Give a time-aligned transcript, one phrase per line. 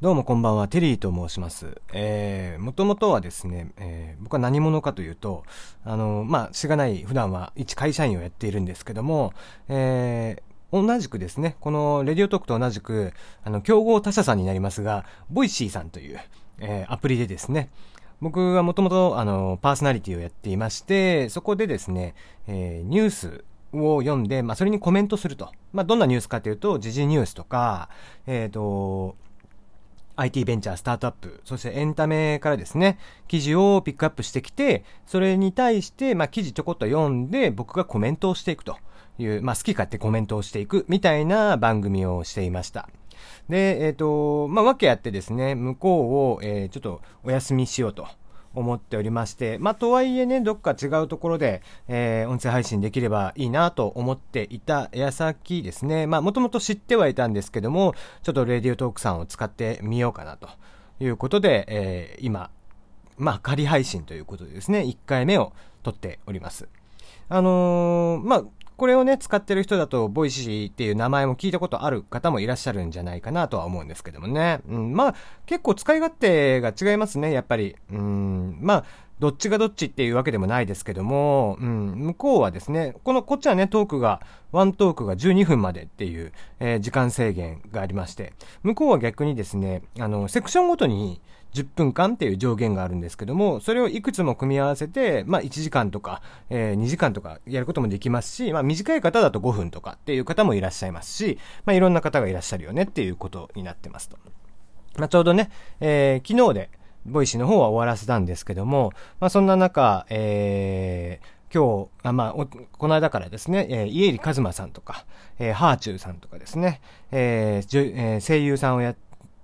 [0.00, 1.80] どうもこんばんは、テリーと申します。
[1.92, 5.42] えー、もともとはですね、えー、僕は何者かというと、
[5.84, 9.32] あの、まあ、しがない普段は一会社員をやっているんですけども、
[9.68, 16.20] えー、同じくですね、この Radiotalk と同じく、あの、競合他社さんになりますが、 Voicy さんという、
[16.60, 17.68] えー、アプリでですね、
[18.20, 22.14] 僕はもともと、あの、パーソナリティをやっていまして、そこでですね、
[22.46, 25.50] えー、ニュースを読んで、まあ、それにコメントすると。
[25.72, 27.88] まあ、どんなニュースかというと、時事ニュースとか、
[28.28, 29.16] えっ、ー、と、
[30.18, 38.76] IT ベンチャー、スタートアップ、そしてエンタメからですね、記事をピックアップしてきて、それに対して、まあ、記事ちょこっと読んで、僕がコメントをしていくと
[39.18, 42.88] いう、まあ、好き勝手コメントをしていくみたいな番組をしていました。
[43.48, 48.08] で、えっ、ー、と、まあ、わけあってですね、向こうを、えー、ちょっとお休みしようと。
[48.54, 60.48] 思っておりまして、まあ、とはいえね、どっか違うところで、えー、音声配信できればいいなと思っていた矢先ですね、まあ、もともと知ってはいたんですけども、ちょっと Radiotalk さんを使ってみようかなと
[61.00, 62.50] いうことで、えー、今、
[63.16, 66.68] まあ、仮配信ということでですね、1回目を録っております。
[67.28, 68.44] あのー、まあ、
[68.78, 74.60] これをね、使ってる人だと、 Voicy っていう名前も聞いたことある方もいらっしゃるんじゃないかなとは思うんですけどもね。
[74.68, 75.14] うん、まあ、
[75.46, 77.74] 結構使い勝手が違いますね、やっぱり。
[77.90, 78.84] うん、まあ、
[79.20, 84.20] どっちがどっちっていうわけでもないですけども、うん、向こうはですね、この、こっちはね、トークが、
[84.52, 91.20] ワントークが12分までっていう、えー、時間制限がありまして、向こうは逆にですね、あの、セクションごとに、
[91.54, 104.18] 10分間っていう上限があるんですけども、それをいくつも組み合わせて、まあ1時間とか、えー、2時間とかやることもできますし、まあ短い方だと5分とかっていう方もいらっしゃいますし、まあいろんな方がいらっしゃるよねっていうことになってますと。
[104.96, 106.70] まあちょうどね、えー、昨日で、
[107.06, 115.06] Voicy の方は終わらせたんですけども、まあそんな中、えー、今日、あまあ、この間からですね、えー、家入一真さんとか、
[115.38, 118.96] えー、ハーチューさんとかですね、えーえー、声優さんをやっ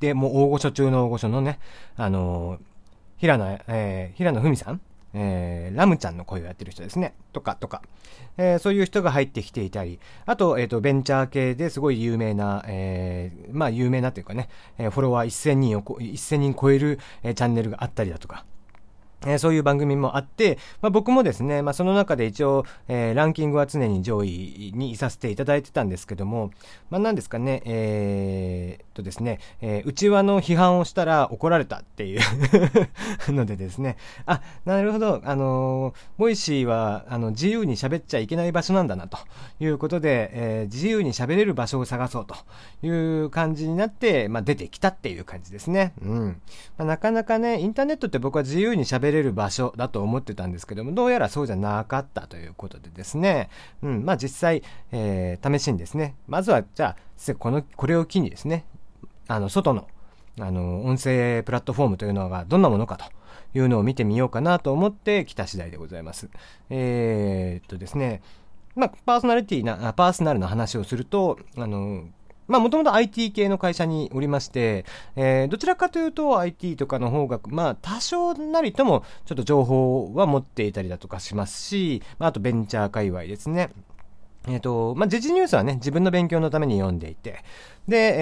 [0.00, 1.58] て、もう大御所中の大御所のね、
[1.96, 2.60] あのー、
[3.18, 4.80] 平野、えー、平野文さん
[5.14, 7.14] えー、ラムちゃんの声をやってる人ですね。
[7.32, 7.82] とか、とか。
[8.36, 14.48] えー、そういう人が入ってきていたり、あと、えっ、ー、と、ベンチャー系ですごい有名な、えー、まあ、有名なというかね、
[14.78, 18.44] えー、フォロワー1000人を、1000人超える、えー、チャンネルがあったりだとか。
[19.26, 26.50] え、そういう番組もあって、まあ、僕もですね、まあ、その中で一応、えー、ランキングは常に上位にいさせていただいてたんですけども、
[26.90, 32.20] まあ、なんですかね、えー、とですね、えー、内輪の批判をしたら怒られたっていう
[33.32, 39.18] のでですね、あ、なるほど、あのー、 Voicy は、あの、自由に喋っちゃいけない場所なんだな、と
[39.60, 42.36] いうことで、え、自由に喋れる場所を探そうと
[42.86, 42.88] い
[43.24, 45.92] う感じになって、まあ、出てきたっていう感じですね。
[46.02, 46.40] うん。
[46.78, 53.50] ま、なかなかね、インターネットって僕は自由に喋れる場所だと思ってたんですけども、どうやらそうじゃなかったということでですね、
[53.82, 54.62] うん、まあ実際、
[54.92, 58.64] えー、試しにですね、まずは、じゃあ、この、これを機にですね、
[59.28, 59.88] あの、外の、
[60.40, 63.06] あの、音声プラットフォームというのがどんなものかと
[63.58, 66.28] いうのを見てみようかなと思って来た次第でございます。
[66.70, 68.22] えー、っとですね、
[68.74, 72.04] まあ、パーソナリティな、パーソナルな話をすると、あの、
[72.48, 74.84] まあ、もともと IT 系の会社におりまして、
[75.16, 83.70] えー、どちらかというと IT とかの方が、まあ、多少なりとも、ちょっと情報は持っていたりだとかしますし、まあ、あとベンチャー界隈ですね。
[84.48, 87.42] えっ、ー、と、まあ、時事ニュースはね、自分の勉強のために読んでいて、
[87.88, 88.14] で、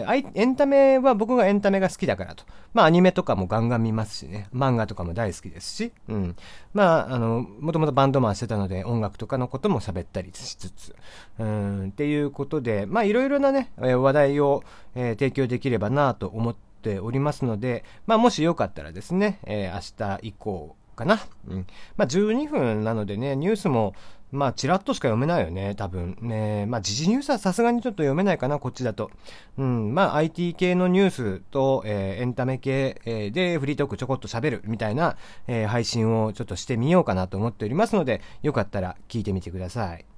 [0.00, 2.44] えー、エンタメは僕がエンタメが好きだからと。
[2.72, 6.36] まあ、アニメとかもガンガン見ますしね、漫画とかも大好きですし、うん。
[6.72, 10.94] まあ、あの、もともとバンドマンしてたので、音楽とかのことも喋ったりしつつ、
[11.40, 14.62] うん、っていうことで、まあ、いろいろなね、え話題を、
[14.94, 21.18] え、提供できればなと思っておりますので、まあ、もしよかったらですね、え、明日以降かな。
[21.48, 21.66] うん。
[21.96, 23.94] まあ、12分なのでね、ニュースも、
[24.32, 26.18] まあ、ちらっとしか読めないよね、多分。
[26.20, 29.10] ねまあ、時事ニュースはさすがにちょっと読めないかな、こっちだと。
[29.56, 35.16] うん、まあ、IT 系のニュースと、えー、エンタメ系、えー、で、フリートークちょこっと喋るみたいな、
[35.48, 40.09] えー、配信をちょっとしてみようかなと思っておりますので、よかったら聞いてみてください。